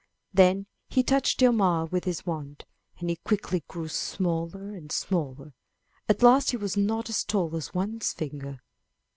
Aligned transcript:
Then 0.33 0.65
he 0.89 1.03
touched 1.03 1.39
Hjalmar 1.39 1.91
with 1.91 2.05
his 2.05 2.25
wand, 2.25 2.65
and 2.97 3.07
he 3.07 3.17
quickly 3.17 3.63
grew 3.67 3.87
smaller 3.87 4.73
and 4.73 4.91
smaller; 4.91 5.53
at 6.09 6.23
last 6.23 6.49
he 6.49 6.57
was 6.57 6.75
not 6.75 7.07
as 7.07 7.23
tall 7.23 7.55
as 7.55 7.75
one's 7.75 8.11
finger. 8.11 8.61